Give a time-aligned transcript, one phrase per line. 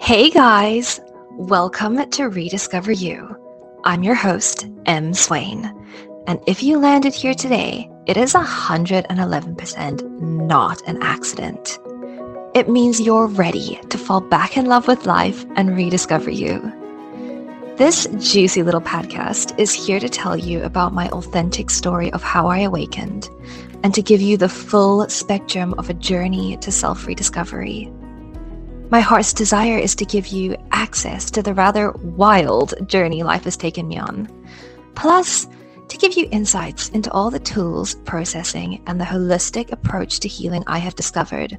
[0.00, 1.00] Hey guys,
[1.32, 3.36] welcome to Rediscover You.
[3.84, 5.12] I'm your host, M.
[5.14, 5.72] Swain.
[6.26, 11.78] And if you landed here today, it is 111% not an accident.
[12.54, 16.72] It means you're ready to fall back in love with life and rediscover you.
[17.76, 22.48] This juicy little podcast is here to tell you about my authentic story of how
[22.48, 23.28] I awakened
[23.84, 27.92] and to give you the full spectrum of a journey to self rediscovery.
[28.90, 33.56] My heart's desire is to give you access to the rather wild journey life has
[33.56, 34.28] taken me on.
[34.94, 35.46] Plus,
[35.88, 40.64] to give you insights into all the tools, processing, and the holistic approach to healing
[40.66, 41.58] I have discovered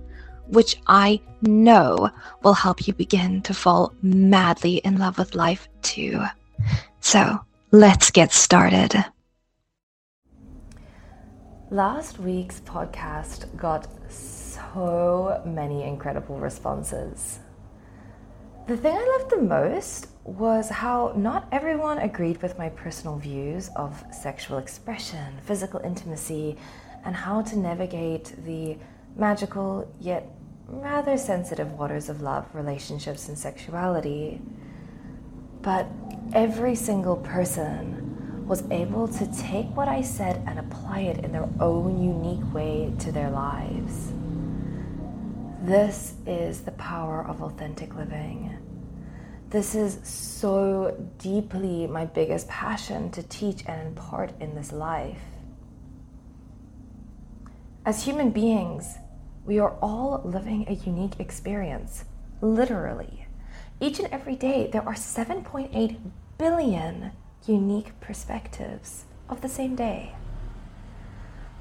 [0.50, 2.10] which I know
[2.44, 6.24] will help you begin to fall madly in love with life too.
[7.00, 7.40] So
[7.72, 8.94] let's get started.
[11.70, 14.49] Last week's podcast got so
[15.46, 17.40] many incredible responses.
[18.68, 23.70] The thing I loved the most was how not everyone agreed with my personal views
[23.76, 26.56] of sexual expression, physical intimacy,
[27.04, 28.78] and how to navigate the
[29.16, 30.30] magical yet
[30.68, 34.40] rather sensitive waters of love, relationships, and sexuality.
[35.64, 35.88] But
[36.34, 41.50] every single person was able to take what I said and apply it in their
[41.60, 44.14] own unique way to their lives.
[45.62, 48.58] This is the power of authentic living.
[49.50, 55.20] This is so deeply my biggest passion to teach and impart in this life.
[57.86, 58.96] As human beings,
[59.46, 62.06] we are all living a unique experience,
[62.40, 63.28] literally.
[63.82, 65.98] Each and every day, there are 7.8
[66.38, 67.12] billion
[67.48, 70.16] unique perspectives of the same day.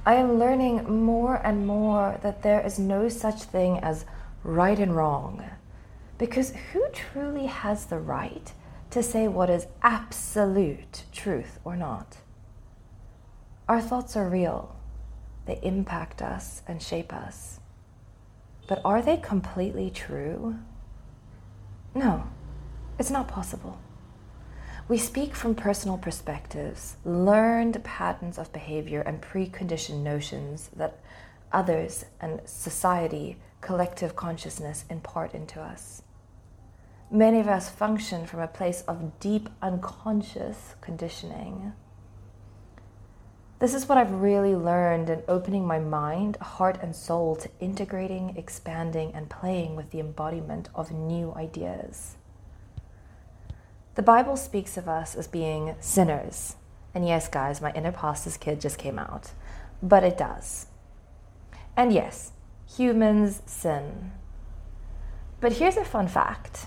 [0.09, 4.07] I am learning more and more that there is no such thing as
[4.43, 5.45] right and wrong.
[6.17, 8.51] Because who truly has the right
[8.89, 12.17] to say what is absolute truth or not?
[13.69, 14.75] Our thoughts are real,
[15.45, 17.61] they impact us and shape us.
[18.67, 20.57] But are they completely true?
[21.95, 22.29] No,
[22.99, 23.79] it's not possible.
[24.89, 30.99] We speak from personal perspectives, learned patterns of behavior, and preconditioned notions that
[31.53, 36.03] others and society, collective consciousness impart into us.
[37.11, 41.75] Many of us function from a place of deep unconscious conditioning.
[43.59, 48.35] This is what I've really learned in opening my mind, heart, and soul to integrating,
[48.39, 52.18] expanding, and playing with the embodiment of new ideas.
[53.99, 56.55] The Bible speaks of us as being sinners.
[56.95, 59.33] And yes, guys, my inner pastor's kid just came out.
[59.83, 60.67] But it does.
[61.77, 62.31] And yes,
[62.77, 64.13] humans sin.
[65.41, 66.67] But here's a fun fact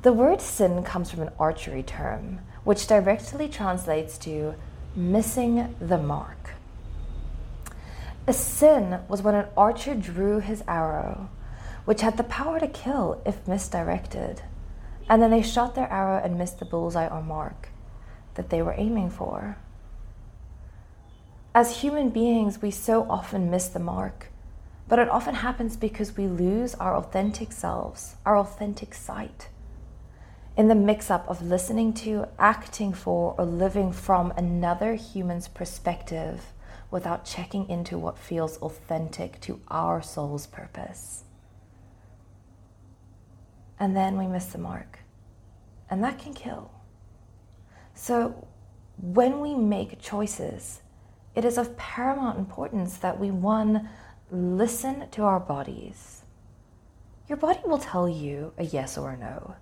[0.00, 4.54] the word sin comes from an archery term, which directly translates to
[4.96, 6.54] missing the mark.
[8.26, 11.28] A sin was when an archer drew his arrow,
[11.84, 14.40] which had the power to kill if misdirected,
[15.08, 17.68] and then they shot their arrow and missed the bullseye or mark
[18.34, 19.56] that they were aiming for.
[21.54, 24.28] As human beings, we so often miss the mark,
[24.88, 29.48] but it often happens because we lose our authentic selves, our authentic sight
[30.56, 36.52] in the mix up of listening to, acting for, or living from another human's perspective
[36.90, 41.24] without checking into what feels authentic to our soul's purpose.
[43.82, 45.00] And then we miss the mark.
[45.90, 46.70] And that can kill.
[47.94, 48.46] So
[48.96, 50.82] when we make choices,
[51.34, 53.88] it is of paramount importance that we, one,
[54.30, 56.22] listen to our bodies.
[57.28, 59.56] Your body will tell you a yes or a no.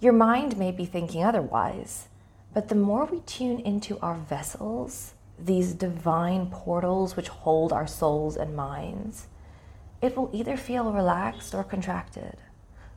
[0.00, 2.08] Your mind may be thinking otherwise,
[2.52, 8.36] but the more we tune into our vessels, these divine portals which hold our souls
[8.36, 9.28] and minds,
[10.00, 12.38] it will either feel relaxed or contracted,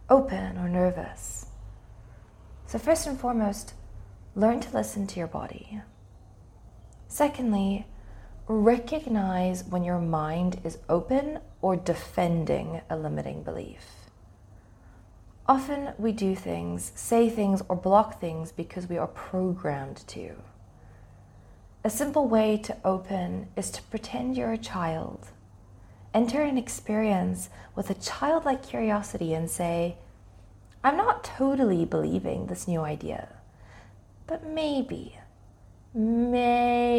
[0.09, 1.47] open or nervous.
[2.67, 3.73] So, first and foremost,
[4.35, 5.81] learn to listen to your body.
[7.07, 7.87] Secondly,
[8.47, 13.85] recognize when your mind is open or defending a limiting belief.
[15.47, 20.35] Often we do things, say things, or block things because we are programmed to.
[21.83, 25.27] A simple way to open is to pretend you're a child.
[26.15, 29.97] Enter an experience with a childlike curiosity and say,
[30.83, 33.27] I'm not totally believing this new idea,
[34.25, 35.19] but maybe,
[35.93, 36.89] maybe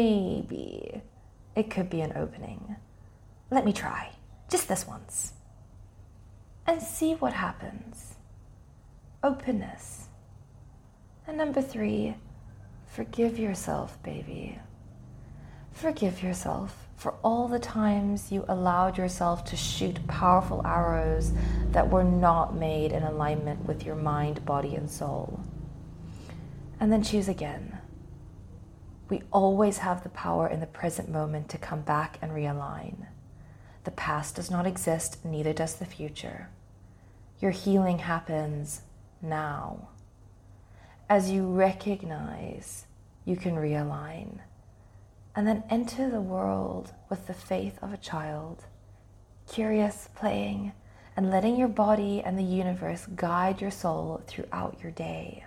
[1.55, 2.75] it could be an opening.
[3.49, 4.11] Let me try,
[4.49, 5.33] just this once.
[6.67, 8.15] and see what happens.
[9.23, 10.07] Openness.
[11.25, 12.15] And number three,
[12.85, 14.59] forgive yourself, baby.
[15.71, 21.31] Forgive yourself for all the times you allowed yourself to shoot powerful arrows
[21.69, 25.39] that were not made in alignment with your mind, body, and soul.
[26.79, 27.77] And then choose again.
[29.09, 33.05] We always have the power in the present moment to come back and realign.
[33.83, 36.49] The past does not exist, neither does the future.
[37.39, 38.81] Your healing happens
[39.21, 39.89] now.
[41.07, 42.87] As you recognize,
[43.23, 44.39] you can realign.
[45.37, 48.65] And then enter the world with the faith of a child,
[49.47, 50.71] curious, playing,
[51.15, 55.45] and letting your body and the universe guide your soul throughout your day.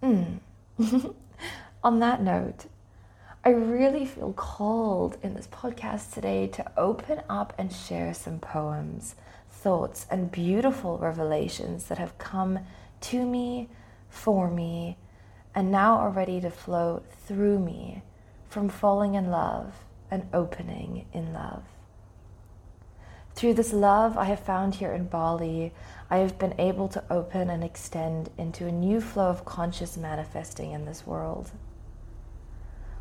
[0.00, 0.38] Mm.
[1.82, 2.66] On that note,
[3.44, 9.16] I really feel called in this podcast today to open up and share some poems,
[9.50, 12.60] thoughts, and beautiful revelations that have come
[13.00, 13.68] to me,
[14.08, 14.98] for me,
[15.56, 18.02] and now are ready to flow through me
[18.46, 19.72] from falling in love
[20.10, 21.62] and opening in love.
[23.34, 25.72] Through this love I have found here in Bali,
[26.10, 30.72] I have been able to open and extend into a new flow of conscious manifesting
[30.72, 31.50] in this world.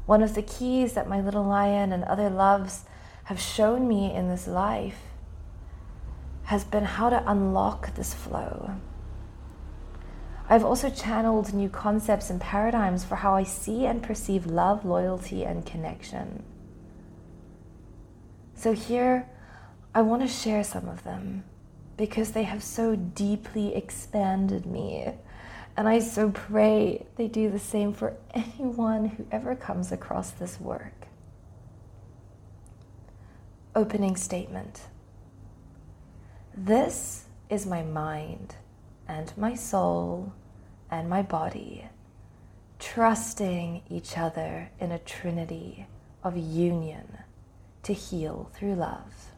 [0.06, 2.86] One of the keys that my little lion and other loves
[3.26, 5.02] have shown me in this life
[6.44, 8.76] has been how to unlock this flow.
[10.48, 15.44] I've also channeled new concepts and paradigms for how I see and perceive love, loyalty,
[15.44, 16.44] and connection.
[18.54, 19.28] So, here
[19.94, 21.44] I want to share some of them
[21.98, 25.14] because they have so deeply expanded me
[25.78, 30.60] and I so pray they do the same for anyone who ever comes across this
[30.60, 31.08] work.
[33.76, 34.82] Opening statement
[36.56, 38.56] This is my mind
[39.08, 40.34] and my soul
[40.90, 41.88] and my body,
[42.80, 45.88] trusting each other in a trinity
[46.24, 47.20] of union
[47.84, 49.32] to heal through love.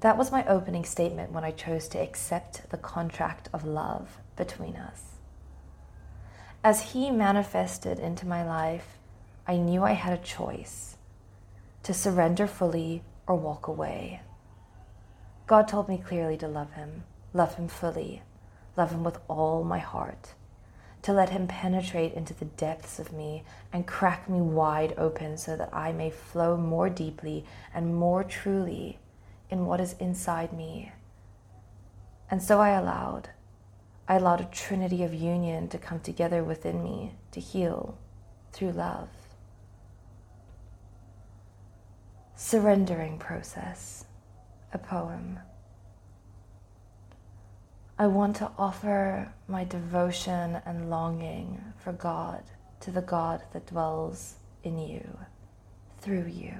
[0.00, 4.76] That was my opening statement when I chose to accept the contract of love between
[4.76, 5.02] us.
[6.62, 8.98] As He manifested into my life,
[9.46, 10.96] I knew I had a choice
[11.82, 14.20] to surrender fully or walk away.
[15.46, 17.04] God told me clearly to love Him,
[17.36, 18.22] love Him fully,
[18.76, 20.34] love Him with all my heart,
[21.02, 25.56] to let Him penetrate into the depths of me and crack me wide open so
[25.56, 27.44] that I may flow more deeply
[27.74, 28.98] and more truly
[29.50, 30.92] in what is inside me.
[32.30, 33.28] And so I allowed.
[34.08, 37.98] I allowed a trinity of union to come together within me to heal
[38.52, 39.08] through love.
[42.34, 44.04] Surrendering Process,
[44.72, 45.40] a poem.
[47.98, 52.42] I want to offer my devotion and longing for God
[52.80, 55.18] to the God that dwells in you,
[56.00, 56.54] through you.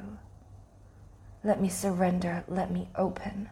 [1.45, 3.51] Let me surrender, let me open.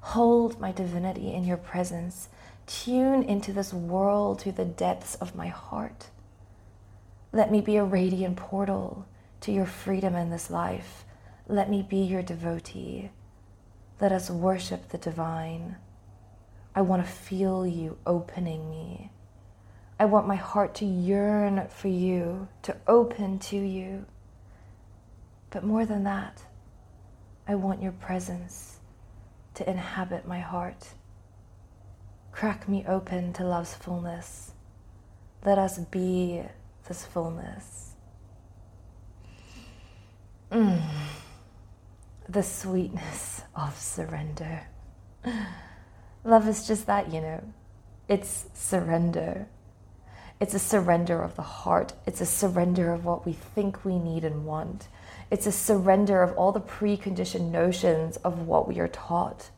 [0.00, 2.28] Hold my divinity in your presence
[2.68, 6.10] tune into this world through the depths of my heart.
[7.32, 9.06] Let me be a radiant portal
[9.40, 11.04] to your freedom in this life.
[11.48, 13.10] Let me be your devotee.
[14.00, 15.76] Let us worship the divine.
[16.78, 19.10] I want to feel you opening me.
[19.98, 24.06] I want my heart to yearn for you, to open to you.
[25.50, 26.40] But more than that,
[27.48, 28.78] I want your presence
[29.54, 30.90] to inhabit my heart.
[32.30, 34.52] Crack me open to love's fullness.
[35.44, 36.44] Let us be
[36.86, 37.96] this fullness.
[40.52, 40.80] Mm.
[42.28, 44.62] The sweetness of surrender.
[46.24, 47.42] Love is just that, you know.
[48.08, 49.48] It's surrender.
[50.40, 51.92] It's a surrender of the heart.
[52.06, 54.88] It's a surrender of what we think we need and want.
[55.30, 59.50] It's a surrender of all the preconditioned notions of what we are taught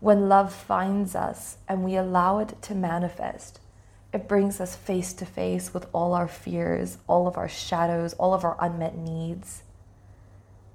[0.00, 3.60] when love finds us and we allow it to manifest,
[4.12, 8.32] it brings us face to face with all our fears, all of our shadows, all
[8.32, 9.62] of our unmet needs.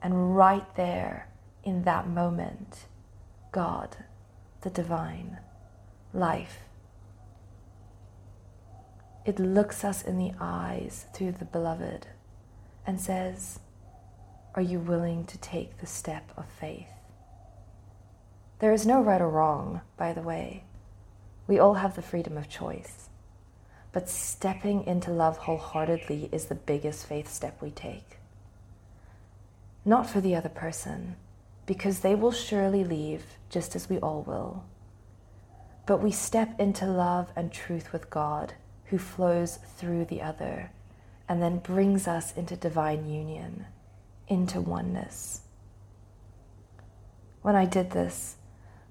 [0.01, 1.29] And right there,
[1.63, 2.87] in that moment,
[3.51, 3.97] God,
[4.61, 5.39] the divine,
[6.13, 6.59] life,
[9.23, 12.07] it looks us in the eyes through the beloved
[12.87, 13.59] and says,
[14.55, 16.87] Are you willing to take the step of faith?
[18.59, 20.63] There is no right or wrong, by the way.
[21.47, 23.09] We all have the freedom of choice.
[23.91, 28.17] But stepping into love wholeheartedly is the biggest faith step we take.
[29.83, 31.15] Not for the other person,
[31.65, 34.63] because they will surely leave just as we all will.
[35.85, 38.53] But we step into love and truth with God,
[38.85, 40.71] who flows through the other
[41.31, 43.65] and then brings us into divine union,
[44.27, 45.41] into oneness.
[47.41, 48.35] When I did this,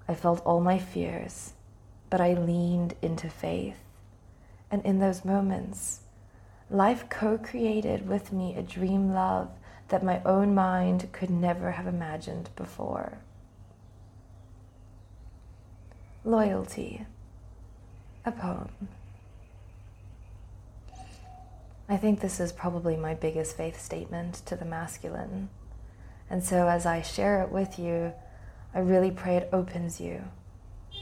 [0.07, 1.53] I felt all my fears,
[2.09, 3.77] but I leaned into faith.
[4.71, 5.99] And in those moments,
[6.69, 9.51] life co created with me a dream love
[9.91, 13.19] that my own mind could never have imagined before.
[16.23, 17.05] Loyalty,
[18.25, 18.69] a poem.
[21.89, 25.49] I think this is probably my biggest faith statement to the masculine.
[26.29, 28.13] And so as I share it with you,
[28.73, 30.23] I really pray it opens you.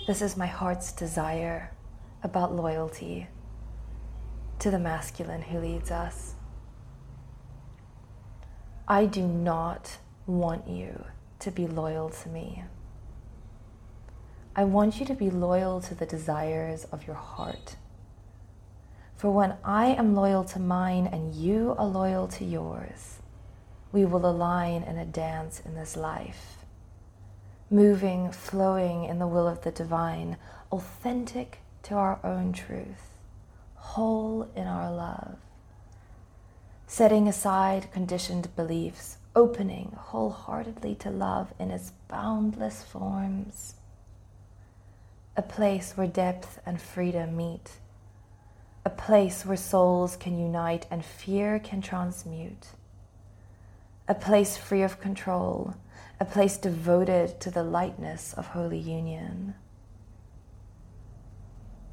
[0.07, 1.71] This is my heart's desire
[2.23, 3.27] about loyalty
[4.57, 6.33] to the masculine who leads us.
[8.91, 11.05] I do not want you
[11.41, 12.63] to be loyal to me.
[14.55, 17.75] I want you to be loyal to the desires of your heart.
[19.15, 23.19] For when I am loyal to mine and you are loyal to yours,
[23.91, 26.65] we will align in a dance in this life,
[27.69, 30.37] moving, flowing in the will of the divine,
[30.71, 33.19] authentic to our own truth,
[33.75, 35.37] whole in our love,
[36.89, 43.75] setting aside conditioned beliefs, opening wholeheartedly to love in its boundless forms,
[45.37, 47.73] a place where depth and freedom meet.
[48.83, 52.69] A place where souls can unite and fear can transmute,
[54.07, 55.75] a place free of control,
[56.19, 59.53] a place devoted to the lightness of holy union.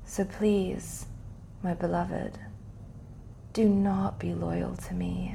[0.04, 1.04] So please,
[1.62, 2.38] my beloved,
[3.56, 5.34] do not be loyal to me.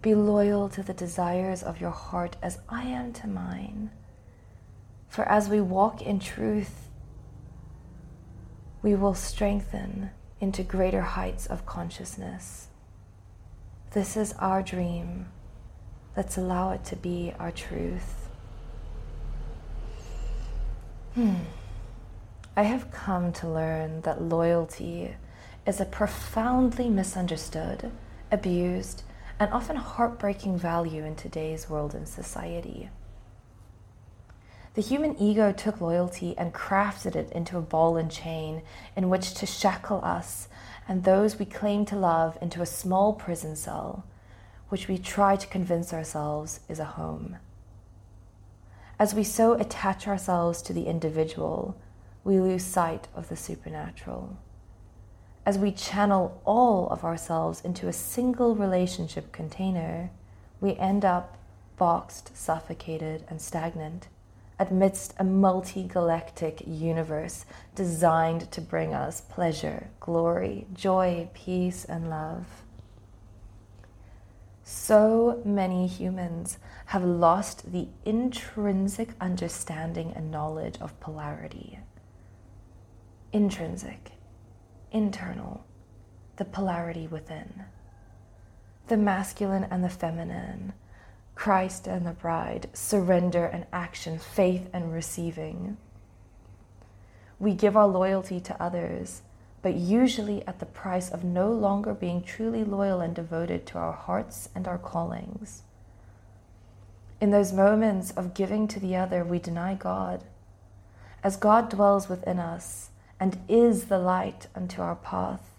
[0.00, 3.90] Be loyal to the desires of your heart as I am to mine.
[5.06, 6.88] For as we walk in truth,
[8.80, 10.08] we will strengthen
[10.40, 12.68] into greater heights of consciousness.
[13.90, 15.26] This is our dream.
[16.16, 18.30] Let's allow it to be our truth.
[21.14, 21.34] Hmm.
[22.56, 25.16] I have come to learn that loyalty
[25.66, 27.90] is a profoundly misunderstood,
[28.30, 29.02] abused,
[29.38, 32.90] and often heartbreaking value in today's world and society.
[34.74, 38.62] The human ego took loyalty and crafted it into a ball and chain
[38.94, 40.48] in which to shackle us
[40.90, 44.04] and those we claim to love into a small prison cell,
[44.70, 47.36] which we try to convince ourselves is a home.
[48.98, 51.76] As we so attach ourselves to the individual,
[52.24, 54.36] we lose sight of the supernatural.
[55.50, 60.10] As we channel all of ourselves into a single relationship container,
[60.60, 61.38] we end up
[61.76, 64.06] boxed, suffocated, and stagnant
[64.60, 72.46] amidst a multi galactic universe designed to bring us pleasure, glory, joy, peace, and love.
[74.62, 81.80] So many humans have lost the intrinsic understanding and knowledge of polarity.
[83.32, 84.12] Intrinsic,
[84.92, 85.64] internal,
[86.36, 87.64] the polarity within,
[88.88, 90.72] the masculine and the feminine
[91.40, 95.78] Christ and the bride, surrender and action, faith and receiving.
[97.38, 99.22] We give our loyalty to others,
[99.62, 103.92] but usually at the price of no longer being truly loyal and devoted to our
[103.94, 105.62] hearts and our callings.
[107.22, 110.24] In those moments of giving to the other, we deny God.
[111.24, 115.50] As God dwells within us and is the light unto our path,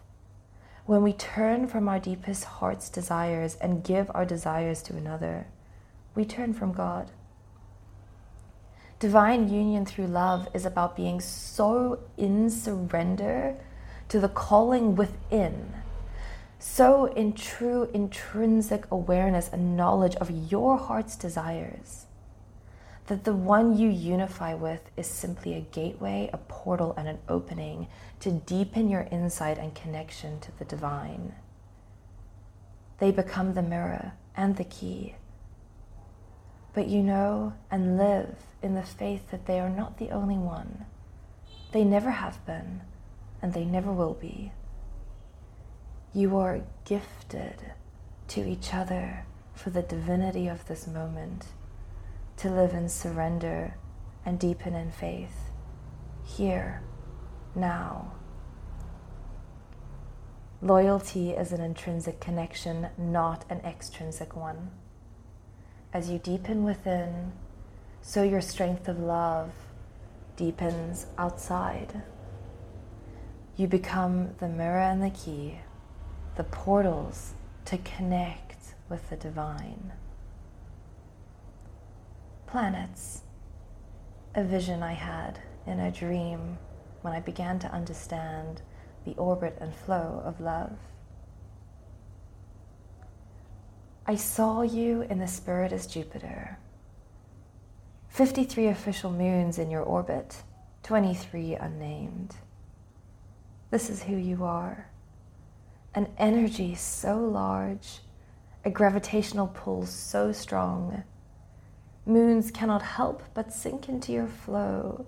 [0.88, 5.46] when we turn from our deepest heart's desires and give our desires to another,
[6.16, 7.12] we turn from God.
[9.00, 13.56] Divine union through love is about being so in surrender
[14.10, 15.74] to the calling within,
[16.60, 22.06] so in true intrinsic awareness and knowledge of your heart's desires,
[23.12, 27.88] that the one you unify with is simply a gateway, a portal, and an opening
[28.22, 31.36] to deepen your insight and connection to the divine.
[33.00, 35.16] They become the mirror and the key
[36.74, 40.86] but you know and live in the faith that they are not the only one.
[41.72, 42.82] They never have been,
[43.42, 44.52] and they never will be.
[46.14, 47.74] You are gifted
[48.30, 51.46] to each other for the divinity of this moment,
[52.42, 53.76] to live in surrender
[54.26, 55.52] and deepen in faith,
[56.26, 56.82] here,
[57.54, 58.14] now.
[60.60, 64.72] Loyalty is an intrinsic connection, not an extrinsic one.
[65.94, 67.32] as you deepen within,
[68.02, 69.52] so your strength of love
[70.38, 72.02] deepens outside.
[73.58, 75.60] You become the mirror and the key,
[76.38, 77.34] the portals
[77.66, 79.92] to connect with the divine.
[82.52, 83.22] Planets,
[84.36, 86.58] a vision I had in a dream
[87.00, 88.62] when I began to understand
[89.06, 90.74] the orbit and flow of love.
[94.06, 96.60] I saw you in the spirit as Jupiter.
[98.10, 100.44] 53 official moons in your orbit,
[100.84, 102.36] 23 unnamed.
[103.70, 104.90] This is who you are.
[105.96, 108.00] An energy so large,
[108.66, 111.06] a gravitational pull so strong.
[112.12, 115.06] Moons cannot help but sink into your flow,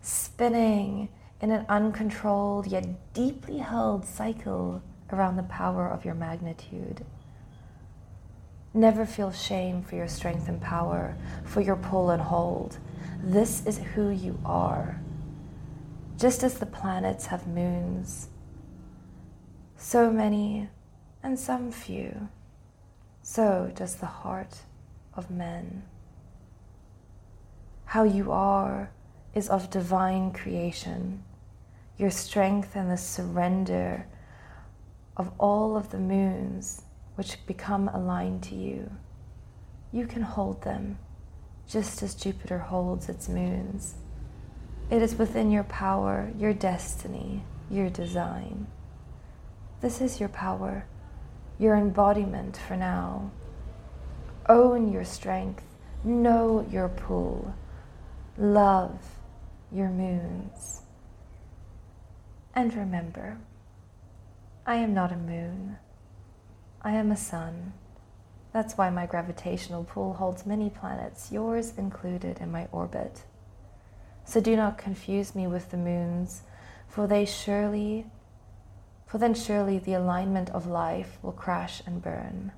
[0.00, 1.10] spinning
[1.42, 7.04] in an uncontrolled yet deeply held cycle around the power of your magnitude.
[8.72, 12.78] Never feel shame for your strength and power, for your pull and hold.
[13.22, 15.02] This is who you are.
[16.16, 18.28] Just as the planets have moons,
[19.76, 20.70] so many
[21.22, 22.30] and some few,
[23.20, 24.62] so does the heart
[25.12, 25.82] of men.
[27.92, 28.90] How you are
[29.32, 31.24] is of divine creation,
[31.96, 34.06] your strength and the surrender
[35.16, 36.82] of all of the moons
[37.14, 38.90] which become aligned to you.
[39.90, 40.98] You can hold them
[41.66, 43.94] just as Jupiter holds its moons.
[44.90, 48.66] It is within your power, your destiny, your design.
[49.80, 50.84] This is your power,
[51.58, 53.30] your embodiment for now.
[54.46, 55.64] Own your strength,
[56.04, 57.54] know your pull,
[58.38, 59.00] love
[59.72, 60.82] your moons.
[62.54, 63.38] And remember,
[64.64, 65.76] I am not a moon.
[66.80, 67.72] I am a sun.
[68.52, 73.24] That's why my gravitational pull holds many planets, yours included, in my orbit.
[74.24, 76.42] So do not confuse me with the moons,
[76.86, 78.06] for they surely,
[79.06, 82.52] for then surely the alignment of life will crash and burn.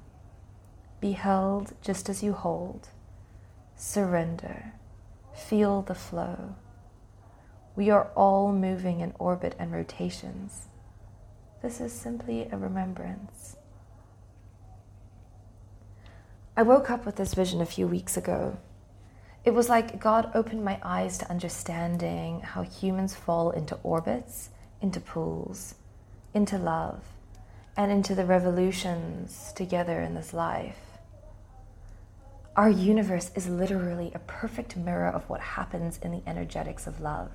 [1.00, 2.88] Be held just as you hold.
[3.76, 4.74] Surrender.
[5.34, 6.54] Feel the flow.
[7.76, 10.68] We are all moving in orbit and rotations.
[11.62, 13.56] This is simply a remembrance.
[16.56, 18.58] I woke up with this vision a few weeks ago.
[19.44, 24.50] It was like God opened my eyes to understanding how humans fall into orbits,
[24.82, 25.74] into pools,
[26.34, 27.02] into love,
[27.76, 30.89] and into the revolutions together in this life.
[32.56, 37.30] Our universe is literally a perfect mirror of what happens in the energetics of love.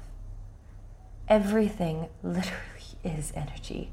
[1.29, 3.91] Everything literally is energy.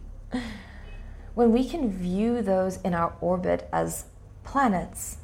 [1.34, 4.06] When we can view those in our orbit as
[4.44, 5.18] planets,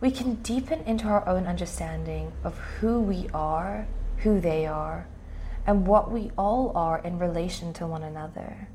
[0.00, 3.86] we can deepen into our own understanding of who we are,
[4.18, 5.06] who they are,
[5.66, 8.68] and what we all are in relation to one another.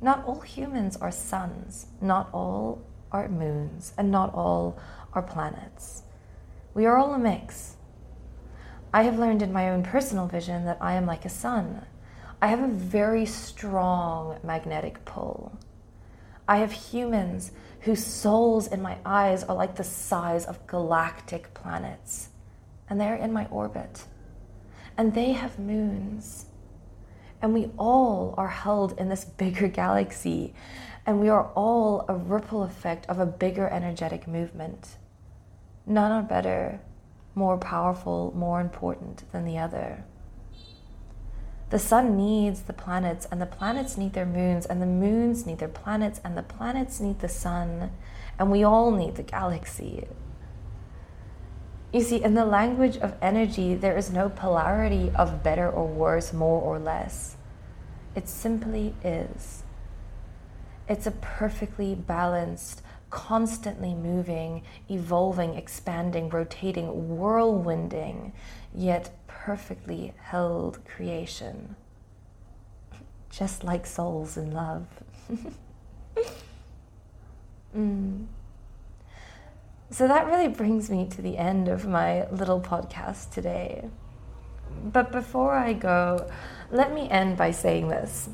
[0.00, 4.78] Not all humans are suns, not all are moons, and not all
[5.12, 6.02] are planets.
[6.74, 7.76] We are all a mix.
[8.92, 11.84] I have learned in my own personal vision that I am like a sun.
[12.40, 15.58] I have a very strong magnetic pull.
[16.48, 22.28] I have humans whose souls in my eyes are like the size of galactic planets,
[22.88, 24.04] and they're in my orbit.
[24.96, 26.46] And they have moons.
[27.42, 30.54] And we all are held in this bigger galaxy,
[31.06, 34.96] and we are all a ripple effect of a bigger energetic movement.
[35.86, 36.80] None are better,
[37.36, 40.04] more powerful, more important than the other.
[41.70, 45.58] The sun needs the planets, and the planets need their moons, and the moons need
[45.58, 47.92] their planets, and the planets need the sun,
[48.38, 50.06] and we all need the galaxy.
[51.92, 56.32] You see, in the language of energy, there is no polarity of better or worse,
[56.32, 57.36] more or less.
[58.14, 59.62] It simply is.
[60.88, 68.32] It's a perfectly balanced, constantly moving, evolving, expanding, rotating, whirlwinding,
[68.74, 71.76] yet perfectly held creation,
[73.30, 74.86] just like souls in love.
[77.76, 78.26] mm.
[79.90, 83.88] So that really brings me to the end of my little podcast today.
[84.84, 86.28] But before I go,
[86.70, 88.28] let me end by saying this.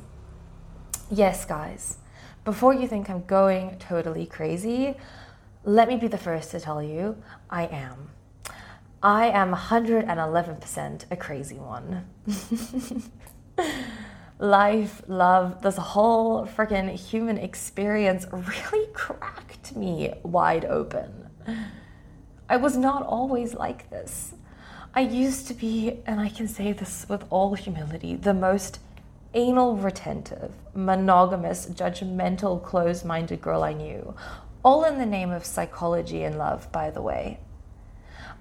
[1.11, 1.99] Yes, guys,
[2.45, 4.97] before you think I'm going totally crazy,
[5.65, 7.17] let me be the first to tell you
[7.49, 8.11] I am.
[9.03, 12.07] I am 111% a crazy one.
[14.39, 21.29] Life, love, this whole freaking human experience really cracked me wide open.
[22.49, 24.35] I was not always like this.
[24.95, 28.79] I used to be, and I can say this with all humility, the most
[29.35, 34.15] anal retentive, monogamous, judgmental, closed minded girl I knew.
[34.65, 37.41] All in the name of psychology and love, by the way.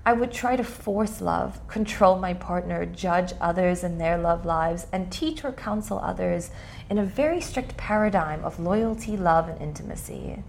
[0.03, 4.87] I would try to force love, control my partner, judge others in their love lives,
[4.91, 6.49] and teach or counsel others
[6.89, 10.43] in a very strict paradigm of loyalty, love, and intimacy.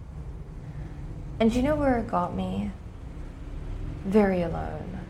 [1.39, 2.71] And you know where it got me?
[4.05, 5.01] Very alone,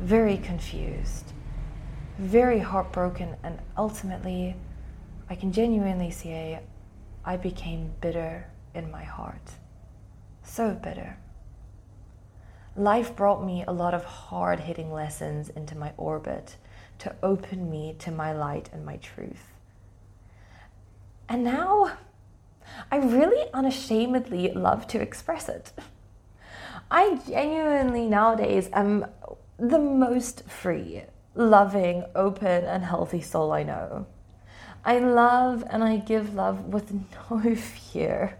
[0.00, 1.32] very confused,
[2.18, 4.54] very heartbroken, and ultimately,
[5.30, 6.60] I can genuinely say
[7.24, 9.52] I became bitter in my heart.
[10.42, 11.16] So bitter
[12.78, 16.56] life brought me a lot of hard hitting lessons into my orbit
[16.98, 19.52] to open me to my light and my truth.
[21.28, 21.98] And now
[22.90, 25.72] I really unashamedly love to express it.
[26.90, 29.06] I genuinely nowadays am
[29.58, 31.02] the most free,
[31.38, 34.06] loving, open, and healthy soul I know.
[34.84, 36.92] I love and I give love with
[37.30, 38.36] no fear.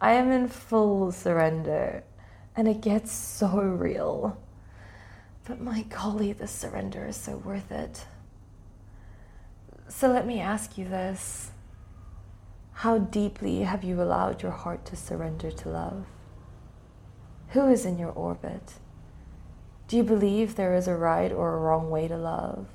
[0.00, 2.04] I am in full surrender
[2.56, 4.40] and it gets so real.
[5.44, 8.06] But my golly, the surrender is so worth it.
[9.88, 11.50] So let me ask you this
[12.72, 16.06] How deeply have you allowed your heart to surrender to love?
[17.48, 18.74] Who is in your orbit?
[19.90, 22.68] Do you believe there is a right or a wrong way to love?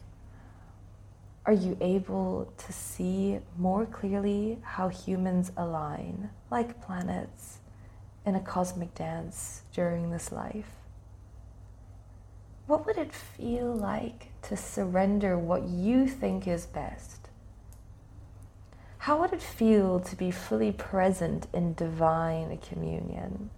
[1.45, 7.59] Are you able to see more clearly how humans align, like planets?
[8.25, 10.71] in a cosmic dance during this life?
[12.65, 17.29] What would it feel like to surrender what you think is best?
[18.97, 23.51] How would it feel to be fully present in divine communion?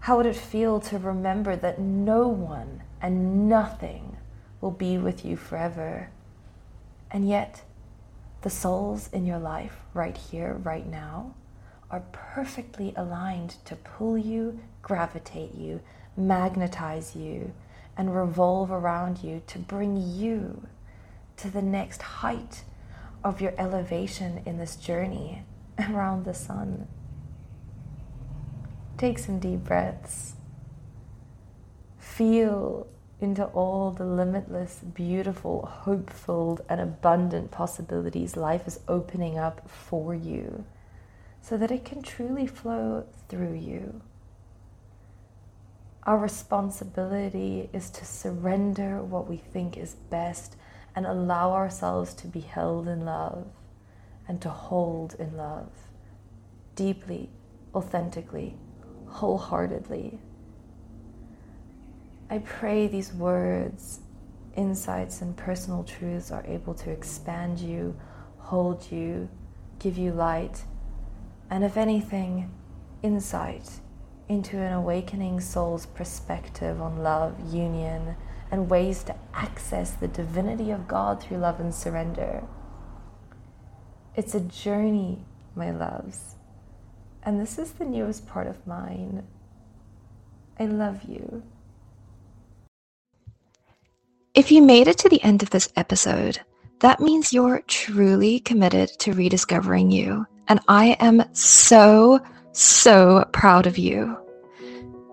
[0.00, 4.16] How would it feel to remember that no one and nothing
[4.60, 6.10] will be with you forever?
[7.10, 7.62] And yet,
[8.42, 11.34] the souls in your life, right here, right now,
[11.90, 15.80] are perfectly aligned to pull you, gravitate you,
[16.16, 17.52] magnetize you,
[17.96, 20.66] and revolve around you to bring you
[21.36, 22.62] to the next height
[23.24, 25.42] of your elevation in this journey
[25.90, 26.86] around the sun.
[28.98, 30.34] Take some deep breaths.
[31.98, 32.88] Feel
[33.20, 40.16] into all the limitless, beautiful, hope filled, and abundant possibilities life is opening up for
[40.16, 40.64] you
[41.40, 44.02] so that it can truly flow through you.
[46.02, 50.56] Our responsibility is to surrender what we think is best
[50.96, 53.46] and allow ourselves to be held in love
[54.26, 55.70] and to hold in love
[56.74, 57.30] deeply,
[57.74, 58.56] authentically,
[59.08, 60.18] wholeheartedly.
[62.30, 64.00] I pray these words,
[64.54, 67.96] insights, and personal truths are able to expand you,
[68.38, 69.28] hold you,
[69.78, 70.62] give you light
[71.50, 72.50] and if anything,
[73.02, 73.80] insight
[74.28, 78.16] into an awakening soul's perspective on love, union,
[78.50, 82.44] and ways to access the divinity of God through love and surrender.
[84.14, 86.34] It's a journey, my loves,
[87.22, 89.26] and this is the newest part of mine.
[90.58, 91.42] I love you.
[94.34, 96.40] If you made it to the end of this episode,
[96.80, 102.20] that means you're truly committed to rediscovering you and I am so,
[102.52, 104.18] so proud of you.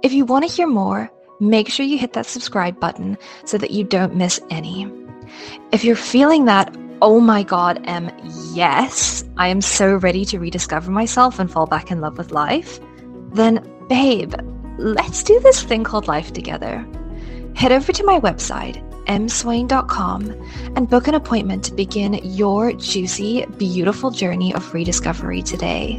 [0.02, 3.72] If you want to hear more, make sure you hit that subscribe button so that
[3.72, 4.92] you don't miss any.
[5.72, 8.12] If you're feeling that, oh my god, M,
[8.54, 12.80] yes, I am so ready to rediscover myself and fall back in love with life,
[13.34, 14.34] then babe,
[14.78, 16.86] let's do this thing called life together.
[17.56, 20.32] Head over to my website, mswain.com
[20.76, 25.98] and book an appointment to begin your juicy, beautiful journey of rediscovery today.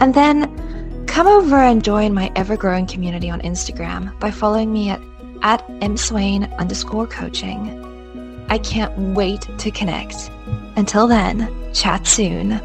[0.00, 4.90] And then come over and join my ever growing community on Instagram by following me
[4.90, 5.02] at,
[5.42, 7.83] at mswain underscore coaching.
[8.48, 10.30] I can't wait to connect.
[10.76, 12.60] Until then, chat soon.